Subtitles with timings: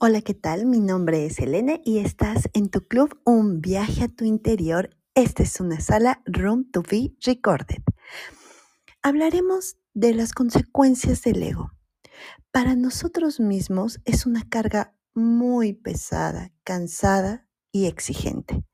[0.00, 0.64] Hola, ¿qué tal?
[0.64, 4.90] Mi nombre es Elena y estás en tu club Un viaje a tu interior.
[5.16, 7.82] Esta es una sala Room to be Recorded.
[9.02, 11.72] Hablaremos de las consecuencias del ego.
[12.52, 18.64] Para nosotros mismos es una carga muy pesada, cansada y exigente.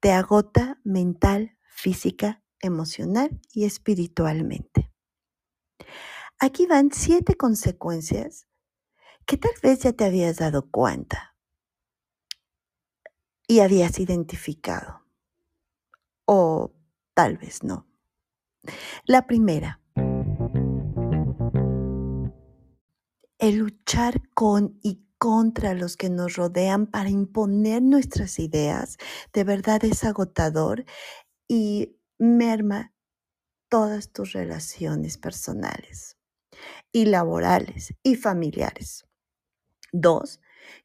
[0.00, 4.90] Te agota mental, física, emocional y espiritualmente.
[6.40, 8.45] Aquí van siete consecuencias
[9.26, 11.34] que tal vez ya te habías dado cuenta
[13.48, 15.04] y habías identificado.
[16.26, 16.72] O
[17.14, 17.88] tal vez no.
[19.04, 19.80] La primera,
[23.38, 28.96] el luchar con y contra los que nos rodean para imponer nuestras ideas,
[29.32, 30.84] de verdad es agotador
[31.48, 32.92] y merma
[33.68, 36.16] todas tus relaciones personales
[36.92, 39.05] y laborales y familiares.
[39.92, 40.40] Dos,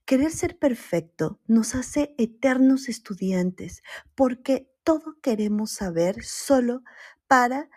[0.05, 3.83] querer ser perfecto nos hace eternos estudiantes
[4.15, 6.83] porque todo queremos saber solo
[7.27, 7.69] para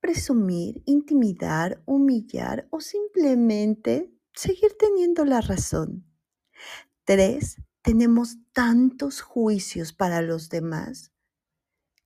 [0.00, 6.04] presumir, intimidar, humillar o simplemente seguir teniendo la razón.
[7.04, 11.12] Tres, tenemos tantos juicios para los demás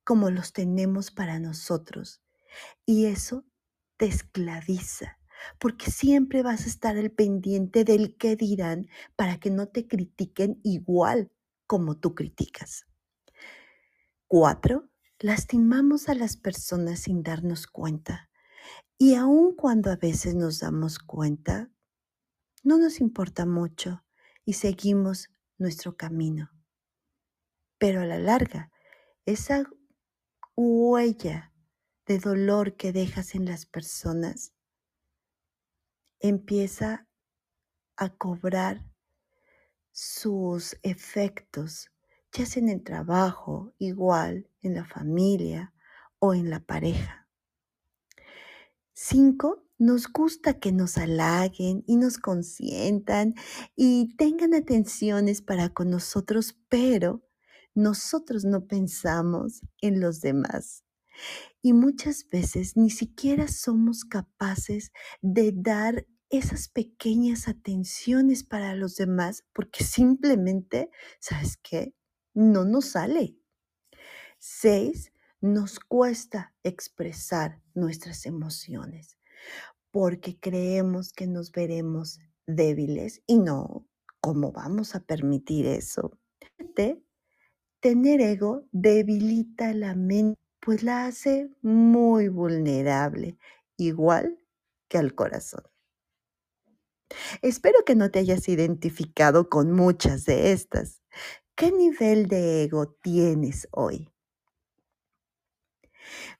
[0.04, 2.22] como los tenemos para nosotros
[2.84, 3.44] y eso
[3.96, 5.19] te esclaviza
[5.58, 10.60] porque siempre vas a estar al pendiente del qué dirán para que no te critiquen
[10.62, 11.30] igual
[11.66, 12.86] como tú criticas.
[14.26, 18.30] Cuatro, lastimamos a las personas sin darnos cuenta.
[18.98, 21.70] Y aun cuando a veces nos damos cuenta,
[22.62, 24.04] no nos importa mucho
[24.44, 26.50] y seguimos nuestro camino.
[27.78, 28.70] Pero a la larga,
[29.24, 29.64] esa
[30.56, 31.52] huella
[32.06, 34.52] de dolor que dejas en las personas
[36.20, 37.06] empieza
[37.96, 38.86] a cobrar
[39.92, 41.90] sus efectos,
[42.32, 45.74] ya sea en el trabajo, igual, en la familia
[46.18, 47.28] o en la pareja.
[48.92, 53.34] Cinco, nos gusta que nos halaguen y nos consientan
[53.74, 57.26] y tengan atenciones para con nosotros, pero
[57.74, 60.84] nosotros no pensamos en los demás.
[61.62, 69.44] Y muchas veces ni siquiera somos capaces de dar esas pequeñas atenciones para los demás
[69.52, 71.94] porque simplemente, ¿sabes qué?
[72.34, 73.36] No nos sale.
[74.38, 79.18] Seis, nos cuesta expresar nuestras emociones
[79.90, 83.86] porque creemos que nos veremos débiles y no,
[84.20, 86.18] ¿cómo vamos a permitir eso?
[87.80, 93.38] Tener ego debilita la mente pues la hace muy vulnerable,
[93.76, 94.38] igual
[94.88, 95.62] que al corazón.
[97.42, 101.02] Espero que no te hayas identificado con muchas de estas.
[101.56, 104.12] ¿Qué nivel de ego tienes hoy?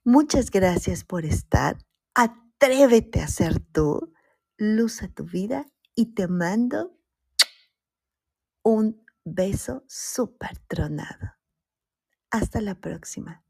[0.04, 1.78] Muchas gracias por estar.
[2.14, 4.12] Atrévete a ser tú.
[4.56, 6.96] Luz a tu vida y te mando
[8.62, 11.34] un beso súper tronado.
[12.30, 13.44] Hasta la próxima.